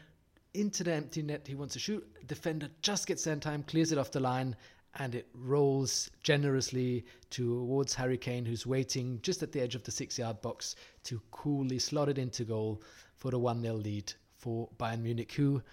into 0.53 0.83
the 0.83 0.93
empty 0.93 1.23
net 1.23 1.47
he 1.47 1.55
wants 1.55 1.73
to 1.73 1.79
shoot. 1.79 2.07
Defender 2.27 2.69
just 2.83 3.07
gets 3.07 3.23
there 3.23 3.33
in 3.33 3.39
time, 3.39 3.63
clears 3.63 3.91
it 3.91 3.97
off 3.97 4.11
the 4.11 4.19
line, 4.19 4.55
and 4.99 5.15
it 5.15 5.27
rolls 5.33 6.11
generously 6.21 7.07
towards 7.31 7.95
Harry 7.95 8.19
Kane, 8.19 8.45
who's 8.45 8.67
waiting 8.67 9.17
just 9.23 9.41
at 9.41 9.51
the 9.51 9.59
edge 9.61 9.73
of 9.73 9.81
the 9.81 9.89
six 9.89 10.19
yard 10.19 10.43
box 10.43 10.75
to 11.05 11.19
coolly 11.31 11.79
slot 11.79 12.07
it 12.09 12.19
into 12.19 12.43
goal 12.43 12.79
for 13.15 13.31
the 13.31 13.39
1 13.39 13.63
0 13.63 13.73
lead 13.77 14.13
for 14.37 14.69
Bayern 14.77 15.01
Munich, 15.01 15.33
who, 15.33 15.63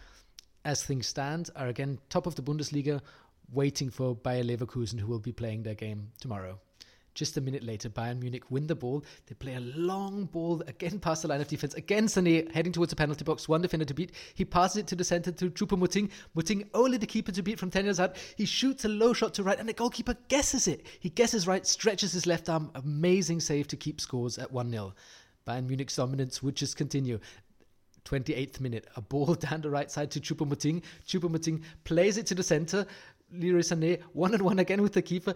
as 0.65 0.83
things 0.83 1.09
stand, 1.09 1.51
are 1.55 1.69
again 1.69 1.99
top 2.09 2.25
of 2.27 2.37
the 2.37 2.43
Bundesliga, 2.43 3.03
waiting 3.53 3.91
for 3.91 4.17
Bayer 4.17 4.45
Leverkusen, 4.45 4.99
who 4.99 5.09
will 5.09 5.19
be 5.19 5.33
playing 5.33 5.63
their 5.63 5.75
game 5.75 6.13
tomorrow. 6.21 6.59
Just 7.17 7.39
a 7.39 7.41
minute 7.41 7.65
later, 7.65 7.89
Bayern 7.89 8.21
Munich 8.21 8.51
win 8.51 8.67
the 8.67 8.75
ball. 8.75 9.03
They 9.27 9.35
play 9.35 9.55
a 9.55 9.61
long 9.61 10.27
ball 10.27 10.63
again 10.67 10.99
past 10.99 11.23
the 11.23 11.29
line 11.29 11.41
of 11.41 11.49
defense. 11.49 11.73
Again, 11.73 12.09
Sané 12.09 12.53
heading 12.53 12.75
towards 12.75 12.91
the 12.91 12.97
penalty 12.97 13.25
box. 13.25 13.49
One 13.49 13.63
defender 13.63 13.87
to 13.87 13.95
beat. 13.95 14.13
He 14.35 14.45
passes 14.45 14.77
it 14.77 14.87
to 14.89 14.97
the 14.97 15.03
center 15.03 15.33
to 15.33 15.51
Choupo-Moting. 15.51 16.11
Moting 16.35 16.69
only 16.75 16.99
the 16.99 17.07
keeper 17.07 17.33
to 17.33 17.43
beat 17.43 17.59
from 17.59 17.71
10 17.71 17.87
yards 17.87 18.01
out. 18.01 18.17
He 18.37 18.45
shoots 18.45 18.85
a 18.85 18.89
low 18.89 19.15
shot 19.15 19.33
to 19.35 19.43
right, 19.43 19.59
and 19.59 19.67
the 19.67 19.73
goalkeeper 19.73 20.15
guesses 20.29 20.69
it. 20.69 20.87
He 21.01 21.09
guesses 21.09 21.47
right, 21.47 21.67
stretches 21.67 22.13
his 22.13 22.27
left 22.27 22.51
arm. 22.51 22.71
Amazing 22.75 23.41
save 23.41 23.67
to 23.69 23.79
keep 23.79 23.99
scores 23.99 24.37
at 24.37 24.53
1 24.53 24.71
0. 24.71 24.93
Bayern 25.49 25.67
Munich's 25.67 25.97
dominance 25.97 26.43
would 26.43 26.55
just 26.55 26.77
continue. 26.77 27.19
28th 28.05 28.61
minute, 28.61 28.87
a 28.95 29.01
ball 29.01 29.35
down 29.41 29.63
the 29.63 29.71
right 29.71 29.91
side 29.91 30.11
to 30.11 30.21
Choupo-Moting. 30.21 30.83
Choupo-Moting 31.09 31.63
plays 31.85 32.19
it 32.19 32.27
to 32.27 32.35
the 32.35 32.43
center. 32.43 32.87
Leroy 33.33 33.61
Sané 33.61 34.01
one 34.13 34.35
on 34.35 34.45
one 34.45 34.59
again 34.59 34.83
with 34.83 34.93
the 34.93 35.03
keeper 35.03 35.35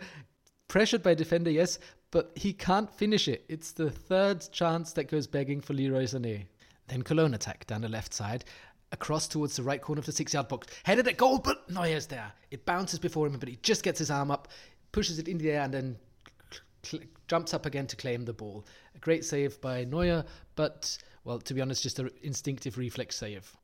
pressured 0.70 1.02
by 1.02 1.14
defender, 1.14 1.50
yes, 1.50 1.80
but 2.12 2.30
he 2.36 2.52
can't 2.52 2.90
finish 2.94 3.26
it. 3.26 3.44
It's 3.48 3.72
the 3.72 3.90
third 3.90 4.46
chance 4.52 4.92
that 4.92 5.10
goes 5.10 5.26
begging 5.26 5.60
for 5.60 5.74
Leroy 5.74 6.04
Sané. 6.04 6.44
Then 6.86 7.02
Cologne 7.02 7.34
attack 7.34 7.66
down 7.66 7.80
the 7.82 7.88
left 7.88 8.14
side, 8.14 8.44
across 8.92 9.26
towards 9.26 9.56
the 9.56 9.64
right 9.64 9.82
corner 9.82 9.98
of 9.98 10.06
the 10.06 10.12
six-yard 10.12 10.46
box, 10.46 10.68
headed 10.84 11.08
at 11.08 11.16
goal, 11.16 11.38
but 11.38 11.68
Neuer's 11.68 12.06
there. 12.06 12.32
It 12.52 12.64
bounces 12.64 13.00
before 13.00 13.26
him, 13.26 13.36
but 13.38 13.48
he 13.48 13.58
just 13.62 13.82
gets 13.82 13.98
his 13.98 14.12
arm 14.12 14.30
up, 14.30 14.46
pushes 14.92 15.18
it 15.18 15.26
in 15.26 15.38
the 15.38 15.50
air, 15.50 15.62
and 15.62 15.74
then 15.74 15.96
cl- 16.84 17.02
jumps 17.26 17.52
up 17.52 17.66
again 17.66 17.88
to 17.88 17.96
claim 17.96 18.24
the 18.24 18.32
ball. 18.32 18.64
A 18.94 18.98
great 19.00 19.24
save 19.24 19.60
by 19.60 19.84
Neuer, 19.84 20.24
but 20.54 20.96
well, 21.24 21.40
to 21.40 21.52
be 21.52 21.60
honest, 21.60 21.82
just 21.82 21.98
an 21.98 22.10
instinctive 22.22 22.78
reflex 22.78 23.16
save. 23.16 23.56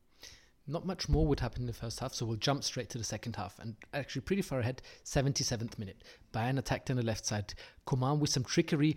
Not 0.67 0.85
much 0.85 1.09
more 1.09 1.27
would 1.27 1.41
happen 1.41 1.63
in 1.63 1.67
the 1.67 1.73
first 1.73 2.01
half, 2.01 2.13
so 2.13 2.27
we'll 2.27 2.37
jump 2.37 2.65
straight 2.65 2.91
to 2.91 2.99
the 2.99 3.05
second 3.05 3.37
half. 3.37 3.59
And 3.61 3.77
actually, 3.95 4.23
pretty 4.23 4.43
far 4.43 4.61
ahead, 4.61 4.83
77th 5.05 5.79
minute. 5.79 6.03
Bayern 6.35 6.59
attacked 6.59 6.91
on 6.91 6.97
the 6.97 7.05
left 7.05 7.25
side. 7.25 7.55
Coman 7.87 8.19
with 8.19 8.31
some 8.31 8.43
trickery 8.43 8.97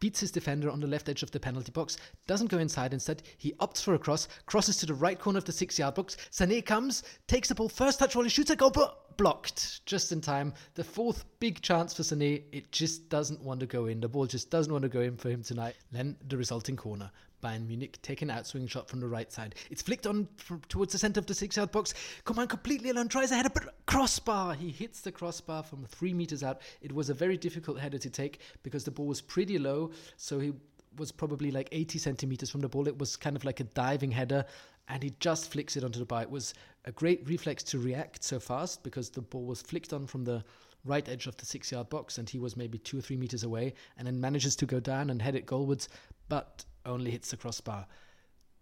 beats 0.00 0.20
his 0.20 0.32
defender 0.32 0.70
on 0.70 0.80
the 0.80 0.86
left 0.86 1.08
edge 1.08 1.22
of 1.22 1.30
the 1.30 1.38
penalty 1.38 1.70
box, 1.70 1.98
doesn't 2.26 2.50
go 2.50 2.58
inside. 2.58 2.92
Instead, 2.92 3.22
he 3.36 3.52
opts 3.60 3.82
for 3.82 3.94
a 3.94 3.98
cross, 3.98 4.28
crosses 4.46 4.78
to 4.78 4.86
the 4.86 4.94
right 4.94 5.18
corner 5.18 5.38
of 5.38 5.44
the 5.44 5.52
six 5.52 5.78
yard 5.78 5.94
box. 5.94 6.16
Sané 6.32 6.64
comes, 6.64 7.04
takes 7.28 7.48
the 7.48 7.54
ball, 7.54 7.68
first 7.68 7.98
touch 7.98 8.14
volley, 8.14 8.30
shoots 8.30 8.50
a 8.50 8.56
goal, 8.56 8.70
but 8.70 9.16
blocked 9.18 9.84
just 9.84 10.10
in 10.10 10.20
time. 10.20 10.54
The 10.74 10.84
fourth 10.84 11.24
big 11.38 11.60
chance 11.60 11.92
for 11.92 12.02
Sané, 12.02 12.42
it 12.50 12.72
just 12.72 13.10
doesn't 13.10 13.42
want 13.42 13.60
to 13.60 13.66
go 13.66 13.86
in. 13.86 14.00
The 14.00 14.08
ball 14.08 14.26
just 14.26 14.50
doesn't 14.50 14.72
want 14.72 14.82
to 14.82 14.88
go 14.88 15.00
in 15.00 15.16
for 15.16 15.28
him 15.28 15.42
tonight. 15.42 15.76
Then 15.92 16.16
the 16.26 16.38
resulting 16.38 16.76
corner. 16.76 17.10
Bayern 17.40 17.66
Munich 17.66 18.00
take 18.02 18.22
an 18.22 18.28
outswing 18.28 18.68
shot 18.68 18.88
from 18.88 19.00
the 19.00 19.08
right 19.08 19.30
side. 19.32 19.54
It's 19.70 19.82
flicked 19.82 20.06
on 20.06 20.28
towards 20.68 20.92
the 20.92 20.98
centre 20.98 21.20
of 21.20 21.26
the 21.26 21.34
six 21.34 21.56
yard 21.56 21.72
box. 21.72 21.94
Coman 22.24 22.48
completely 22.48 22.90
alone 22.90 23.08
tries 23.08 23.30
a 23.30 23.36
header, 23.36 23.50
but 23.50 23.74
crossbar. 23.86 24.54
He 24.54 24.70
hits 24.70 25.00
the 25.00 25.12
crossbar 25.12 25.62
from 25.62 25.84
three 25.86 26.14
meters 26.14 26.42
out. 26.42 26.60
It 26.82 26.92
was 26.92 27.10
a 27.10 27.14
very 27.14 27.36
difficult 27.36 27.78
header 27.78 27.98
to 27.98 28.10
take 28.10 28.40
because 28.62 28.84
the 28.84 28.90
ball 28.90 29.06
was 29.06 29.20
pretty 29.20 29.58
low, 29.58 29.90
so 30.16 30.38
he 30.38 30.52
was 30.96 31.12
probably 31.12 31.50
like 31.50 31.68
80 31.72 31.98
centimeters 31.98 32.50
from 32.50 32.60
the 32.60 32.68
ball. 32.68 32.88
It 32.88 32.98
was 32.98 33.16
kind 33.16 33.36
of 33.36 33.44
like 33.44 33.60
a 33.60 33.64
diving 33.64 34.10
header, 34.10 34.44
and 34.88 35.02
he 35.02 35.14
just 35.20 35.50
flicks 35.52 35.76
it 35.76 35.84
onto 35.84 35.98
the 35.98 36.04
bar. 36.04 36.22
It 36.22 36.30
was 36.30 36.54
a 36.84 36.92
great 36.92 37.26
reflex 37.28 37.62
to 37.64 37.78
react 37.78 38.24
so 38.24 38.40
fast 38.40 38.82
because 38.82 39.10
the 39.10 39.22
ball 39.22 39.44
was 39.44 39.62
flicked 39.62 39.92
on 39.92 40.06
from 40.06 40.24
the 40.24 40.44
right 40.84 41.08
edge 41.08 41.26
of 41.26 41.36
the 41.36 41.46
six 41.46 41.70
yard 41.72 41.88
box, 41.88 42.18
and 42.18 42.28
he 42.28 42.38
was 42.38 42.56
maybe 42.56 42.78
two 42.78 42.98
or 42.98 43.02
three 43.02 43.16
meters 43.16 43.42
away, 43.42 43.74
and 43.98 44.06
then 44.06 44.20
manages 44.20 44.56
to 44.56 44.66
go 44.66 44.80
down 44.80 45.10
and 45.10 45.20
head 45.22 45.34
it 45.34 45.46
goalwards. 45.46 45.88
But 46.30 46.64
only 46.86 47.10
hits 47.10 47.30
the 47.30 47.36
crossbar. 47.36 47.86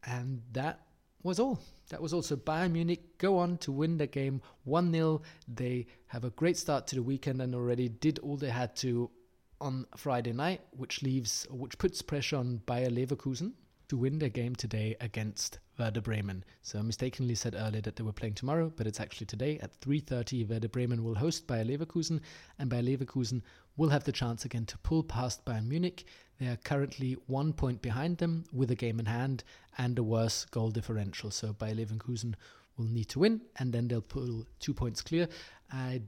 And 0.05 0.43
that 0.53 0.81
was 1.23 1.39
all. 1.39 1.61
That 1.91 2.03
was 2.03 2.13
also 2.13 2.35
Bayern 2.37 2.73
Munich 2.73 3.19
go 3.19 3.39
on 3.39 3.59
to 3.59 3.71
win 3.71 3.97
the 3.99 4.07
game 4.09 4.43
1 4.65 4.93
0. 4.93 5.23
They 5.47 5.87
have 6.09 6.25
a 6.25 6.31
great 6.31 6.57
start 6.57 6.89
to 6.89 6.97
the 6.97 7.03
weekend 7.03 7.41
and 7.41 7.55
already 7.55 7.89
did 7.89 8.19
all 8.19 8.37
they 8.37 8.51
had 8.51 8.75
to 8.77 9.11
on 9.61 9.87
Friday 9.97 10.33
night, 10.33 10.61
which 10.71 11.03
leaves, 11.03 11.47
which 11.51 11.79
puts 11.79 12.03
pressure 12.03 12.37
on 12.37 12.63
Bayer 12.67 12.91
Leverkusen 12.91 13.53
to 13.89 13.97
win 13.97 14.19
their 14.19 14.29
game 14.29 14.55
today 14.55 14.97
against 15.01 15.59
Werder 15.79 16.01
Bremen. 16.01 16.45
So 16.63 16.79
I 16.79 16.83
mistakenly 16.83 17.35
said 17.35 17.55
earlier 17.57 17.81
that 17.83 17.97
they 17.97 18.05
were 18.05 18.13
playing 18.13 18.35
tomorrow, 18.35 18.73
but 18.75 18.87
it's 18.87 19.01
actually 19.01 19.27
today 19.27 19.59
at 19.61 19.81
3:30. 19.81 20.45
Werder 20.45 20.69
Bremen 20.69 21.05
will 21.05 21.15
host 21.15 21.47
Bayer 21.47 21.65
Leverkusen, 21.65 22.21
and 22.59 22.69
Bayer 22.69 22.83
Leverkusen 22.83 23.43
will 23.77 23.91
have 23.91 24.05
the 24.05 24.13
chance 24.13 24.45
again 24.45 24.67
to 24.67 24.79
pull 24.79 25.03
past 25.03 25.45
Bayern 25.45 25.69
Munich. 25.69 26.05
They 26.39 26.49
are 26.49 26.57
currently 26.57 27.17
one 27.27 27.53
point 27.53 27.83
behind 27.83 28.19
them 28.19 28.45
with 28.53 28.71
a 28.71 28.77
game 28.77 29.01
in 29.01 29.07
hand 29.07 29.45
and 29.77 29.99
a 29.99 30.03
worse 30.03 30.45
goal 30.47 30.71
differential. 30.71 31.31
So 31.31 31.53
Bayer 31.53 31.75
Leverkusen 31.75 32.35
will 32.77 32.87
need 32.87 33.09
to 33.11 33.21
win, 33.21 33.43
and 33.57 33.73
then 33.73 33.89
they'll 33.89 34.01
pull 34.01 34.47
two 34.59 34.75
points 34.75 35.03
clear. 35.03 35.29
I 35.71 36.03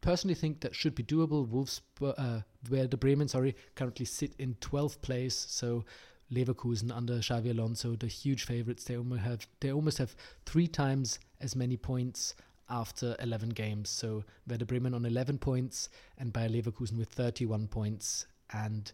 personally 0.00 0.34
think 0.34 0.60
that 0.60 0.74
should 0.74 0.94
be 0.94 1.02
doable. 1.02 1.48
Wolves, 1.48 1.80
uh, 2.00 2.40
Werder 2.70 2.96
Bremen, 2.96 3.28
sorry, 3.28 3.56
currently 3.74 4.06
sit 4.06 4.34
in 4.38 4.54
12th 4.56 5.00
place, 5.00 5.34
so 5.34 5.84
Leverkusen 6.32 6.94
under 6.94 7.18
Xabi 7.18 7.50
Alonso, 7.50 7.96
the 7.96 8.06
huge 8.06 8.44
favourites. 8.44 8.84
They 8.84 8.96
almost 8.96 9.22
have 9.22 9.46
they 9.60 9.72
almost 9.72 9.98
have 9.98 10.14
three 10.46 10.66
times 10.66 11.18
as 11.40 11.56
many 11.56 11.76
points 11.76 12.34
after 12.70 13.16
11 13.20 13.50
games. 13.50 13.88
So 13.88 14.24
Werder 14.46 14.66
Bremen 14.66 14.94
on 14.94 15.06
11 15.06 15.38
points 15.38 15.88
and 16.18 16.32
Bayer 16.32 16.48
Leverkusen 16.48 16.98
with 16.98 17.08
31 17.08 17.68
points 17.68 18.26
and 18.52 18.92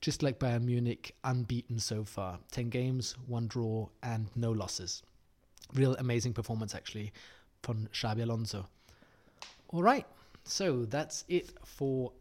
just 0.00 0.22
like 0.22 0.38
Bayern 0.38 0.64
Munich, 0.64 1.14
unbeaten 1.24 1.78
so 1.78 2.04
far. 2.04 2.38
10 2.52 2.70
games, 2.70 3.16
one 3.26 3.46
draw, 3.46 3.88
and 4.02 4.28
no 4.34 4.50
losses. 4.50 5.02
Real 5.74 5.94
amazing 5.96 6.32
performance, 6.32 6.74
actually, 6.74 7.12
from 7.62 7.86
Xabi 7.92 8.22
Alonso. 8.22 8.66
All 9.68 9.82
right, 9.82 10.06
so 10.44 10.86
that's 10.86 11.24
it 11.28 11.50
for 11.64 12.12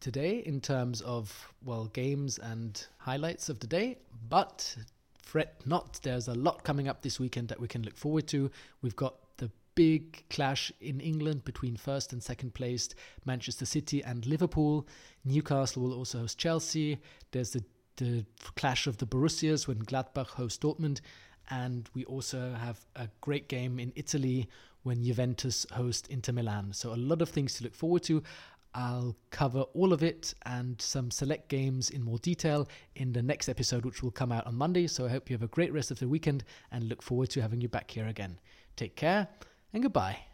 today 0.00 0.38
in 0.38 0.60
terms 0.60 1.00
of, 1.02 1.52
well, 1.64 1.86
games 1.86 2.38
and 2.38 2.86
highlights 2.98 3.48
of 3.48 3.60
the 3.60 3.66
day. 3.66 3.98
But 4.28 4.76
fret 5.22 5.60
not, 5.66 6.00
there's 6.02 6.28
a 6.28 6.34
lot 6.34 6.64
coming 6.64 6.88
up 6.88 7.02
this 7.02 7.20
weekend 7.20 7.48
that 7.48 7.60
we 7.60 7.68
can 7.68 7.82
look 7.82 7.96
forward 7.96 8.26
to. 8.28 8.50
We've 8.82 8.96
got 8.96 9.14
the 9.36 9.50
big 9.74 10.24
clash 10.30 10.72
in 10.80 11.00
England 11.00 11.44
between 11.44 11.76
first 11.76 12.12
and 12.12 12.22
second 12.22 12.54
placed 12.54 12.94
Manchester 13.24 13.66
City 13.66 14.02
and 14.02 14.26
Liverpool. 14.26 14.86
Newcastle 15.24 15.82
will 15.82 15.94
also 15.94 16.20
host 16.20 16.38
Chelsea. 16.38 16.98
There's 17.30 17.50
the, 17.50 17.64
the 17.96 18.24
clash 18.56 18.86
of 18.86 18.98
the 18.98 19.06
Borussias 19.06 19.68
when 19.68 19.78
Gladbach 19.78 20.28
host 20.28 20.62
Dortmund. 20.62 21.00
And 21.50 21.88
we 21.94 22.04
also 22.04 22.54
have 22.54 22.78
a 22.96 23.08
great 23.20 23.48
game 23.48 23.78
in 23.78 23.92
Italy 23.96 24.48
when 24.82 25.04
Juventus 25.04 25.66
host 25.72 26.08
Inter 26.08 26.32
Milan. 26.32 26.72
So 26.72 26.94
a 26.94 26.96
lot 26.96 27.22
of 27.22 27.28
things 27.28 27.54
to 27.54 27.64
look 27.64 27.74
forward 27.74 28.02
to. 28.04 28.22
I'll 28.78 29.16
cover 29.30 29.62
all 29.74 29.92
of 29.92 30.04
it 30.04 30.34
and 30.46 30.80
some 30.80 31.10
select 31.10 31.48
games 31.48 31.90
in 31.90 32.00
more 32.00 32.18
detail 32.18 32.68
in 32.94 33.12
the 33.12 33.22
next 33.22 33.48
episode, 33.48 33.84
which 33.84 34.04
will 34.04 34.12
come 34.12 34.30
out 34.30 34.46
on 34.46 34.54
Monday. 34.54 34.86
So 34.86 35.04
I 35.04 35.08
hope 35.08 35.28
you 35.28 35.34
have 35.34 35.42
a 35.42 35.48
great 35.48 35.72
rest 35.72 35.90
of 35.90 35.98
the 35.98 36.06
weekend 36.06 36.44
and 36.70 36.88
look 36.88 37.02
forward 37.02 37.28
to 37.30 37.42
having 37.42 37.60
you 37.60 37.68
back 37.68 37.90
here 37.90 38.06
again. 38.06 38.38
Take 38.76 38.94
care 38.94 39.26
and 39.72 39.82
goodbye. 39.82 40.27